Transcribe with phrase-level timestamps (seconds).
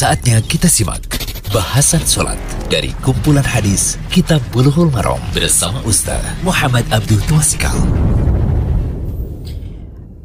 [0.00, 1.04] Saatnya kita simak
[1.52, 2.40] bahasan sholat
[2.72, 7.76] dari kumpulan hadis Kitab Bulughul Maram bersama Ustaz Muhammad Abdul Tuasikal.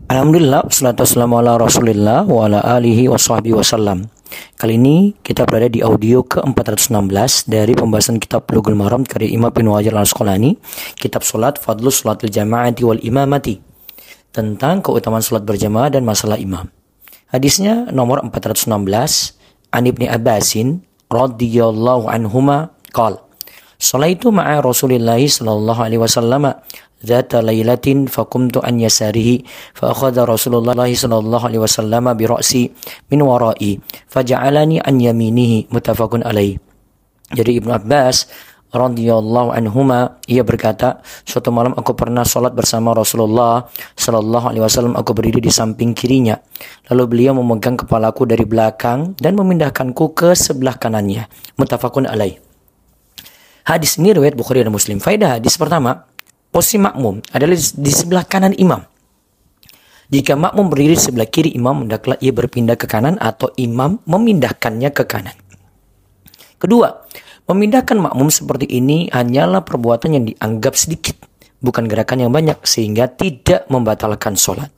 [0.08, 4.08] Alhamdulillah, salatu wassalamu ala rasulillah wa ala alihi wa sahbihi wasallam.
[4.56, 9.68] Kali ini kita berada di audio ke-416 dari pembahasan kitab Bulughul Maram karya Imam bin
[9.68, 10.56] Wajar al-Asqalani,
[10.96, 13.60] kitab salat Fadlus Salatil Jama'ati wal Imamati
[14.32, 16.72] tentang keutamaan salat berjamaah dan masalah imam.
[17.28, 19.36] Hadisnya nomor 416
[19.75, 23.23] An Ibni Abbasin radhiyallahu anhuma qala
[23.81, 26.53] Salaitu ma'a Rasulillah sallallahu alaihi wasallam
[27.01, 29.39] ذات ليلة فقمت عن يساره
[29.73, 32.63] فأخذ رسول الله صلى الله عليه وسلم برأسي
[33.09, 36.61] من ورائي فجعلني عن يمينه متفق عليه
[37.31, 38.27] Jadi Ibnu Abbas
[38.74, 45.16] radhiyallahu anhuma ia berkata suatu malam aku pernah sholat bersama Rasulullah sallallahu alaihi wasallam aku
[45.16, 46.40] berdiri di samping kirinya.
[46.92, 51.30] Lalu beliau memegang kepalaku dari belakang dan memindahkanku ke sebelah kanannya.
[51.56, 52.38] Muttafaqun alaih.
[53.66, 55.02] Hadis ini riwayat Bukhari dan Muslim.
[55.02, 56.06] Faedah hadis pertama
[56.54, 58.86] posisi makmum adalah di sebelah kanan imam.
[60.06, 64.94] Jika makmum berdiri di sebelah kiri imam hendaklah ia berpindah ke kanan atau imam memindahkannya
[64.94, 65.34] ke kanan.
[66.62, 66.94] Kedua
[67.46, 71.14] Memindahkan makmum seperti ini hanyalah perbuatan yang dianggap sedikit,
[71.62, 74.74] bukan gerakan yang banyak, sehingga tidak membatalkan sholat.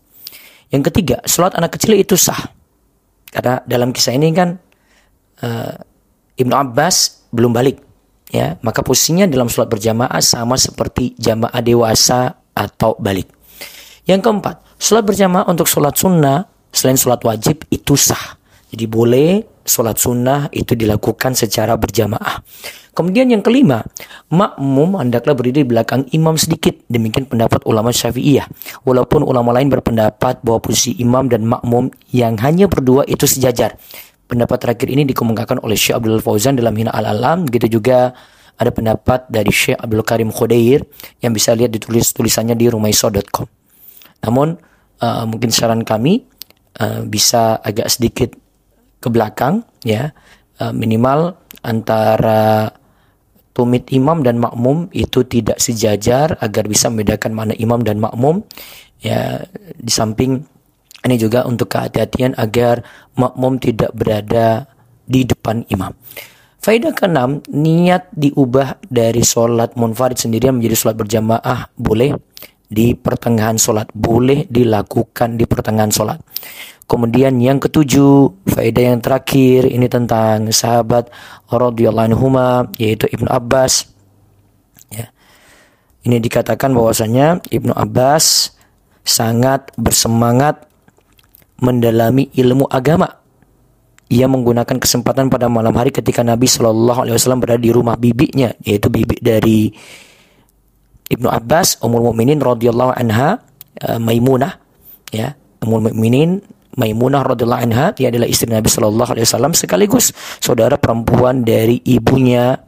[0.68, 2.52] Yang ketiga, sholat anak kecil itu sah.
[3.32, 4.60] Karena dalam kisah ini kan
[5.44, 5.74] uh,
[6.36, 7.80] Ibnu Abbas belum balik,
[8.36, 13.32] ya maka posisinya dalam sholat berjamaah sama seperti jamaah dewasa atau balik.
[14.04, 18.36] Yang keempat, sholat berjamaah untuk sholat sunnah selain sholat wajib itu sah.
[18.68, 22.42] Jadi boleh sholat sunnah itu dilakukan secara berjamaah.
[22.98, 23.86] Kemudian yang kelima,
[24.34, 26.82] makmum hendaklah berdiri di belakang imam sedikit.
[26.90, 28.50] Demikian pendapat ulama syafi'iyah.
[28.82, 33.78] Walaupun ulama lain berpendapat bahwa posisi imam dan makmum yang hanya berdua itu sejajar.
[34.26, 37.46] Pendapat terakhir ini dikemukakan oleh Syekh Abdul Fauzan dalam Hina Al-Alam.
[37.46, 38.18] Begitu juga
[38.58, 40.82] ada pendapat dari Syekh Abdul Karim Khodair
[41.22, 43.46] yang bisa lihat ditulis tulisannya di rumaiso.com.
[44.26, 44.58] Namun
[45.06, 46.26] uh, mungkin saran kami
[46.82, 48.34] uh, bisa agak sedikit
[48.98, 50.12] ke belakang ya
[50.62, 52.74] uh, minimal antara
[53.58, 58.46] tumit imam dan makmum itu tidak sejajar agar bisa membedakan mana imam dan makmum
[59.02, 59.42] ya
[59.78, 60.46] di samping
[61.06, 62.82] ini juga untuk kehati-hatian agar
[63.18, 64.68] makmum tidak berada
[65.08, 65.96] di depan imam.
[66.60, 72.18] Faidah keenam, niat diubah dari sholat munfarid sendirian menjadi sholat berjamaah boleh
[72.68, 76.20] di pertengahan sholat, boleh dilakukan di pertengahan sholat.
[76.88, 81.12] Kemudian yang ketujuh, faedah yang terakhir ini tentang sahabat
[81.52, 82.28] radhiyallahu anhu
[82.80, 83.92] yaitu Ibnu Abbas.
[84.88, 85.12] Ya.
[86.08, 88.56] Ini dikatakan bahwasanya Ibnu Abbas
[89.04, 90.64] sangat bersemangat
[91.60, 93.20] mendalami ilmu agama.
[94.08, 98.56] Ia menggunakan kesempatan pada malam hari ketika Nabi Shallallahu Alaihi Wasallam berada di rumah bibinya,
[98.64, 99.76] yaitu bibi dari
[101.12, 103.44] Ibnu Abbas, Ummul Mukminin radhiyallahu anha,
[103.84, 104.64] uh, Maimunah,
[105.12, 106.40] ya, Ummul Mukminin
[106.78, 112.62] Maimunah radhiyallahu anha dia adalah istri Nabi Shallallahu alaihi wasallam sekaligus saudara perempuan dari ibunya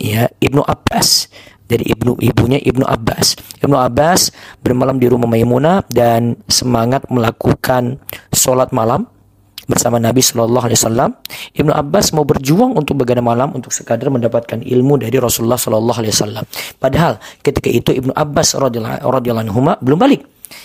[0.00, 1.28] ya Ibnu Abbas
[1.64, 3.40] dari ibnu ibunya Ibnu Abbas.
[3.64, 4.28] Ibnu Abbas
[4.60, 7.96] bermalam di rumah Maimunah dan semangat melakukan
[8.36, 9.08] sholat malam
[9.66, 11.10] bersama Nabi Shallallahu Alaihi Wasallam.
[11.54, 16.14] Ibnu Abbas mau berjuang untuk begadang malam untuk sekadar mendapatkan ilmu dari Rasulullah Shallallahu Alaihi
[16.14, 16.44] Wasallam.
[16.78, 20.22] Padahal ketika itu Ibnu Abbas radhiyallahu anhu belum balik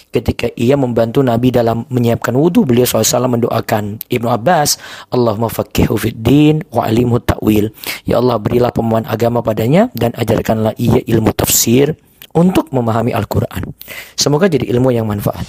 [0.09, 4.81] ketika ia membantu Nabi dalam menyiapkan wudhu beliau SAW mendoakan Ibnu Abbas
[5.13, 7.69] Allahumma faqihu fid din wa alimhu ta'wil
[8.09, 11.93] ya Allah berilah pemahaman agama padanya dan ajarkanlah ia ilmu tafsir
[12.33, 13.69] untuk memahami Al-Quran
[14.17, 15.45] semoga jadi ilmu yang manfaat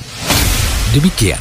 [0.92, 1.40] demikian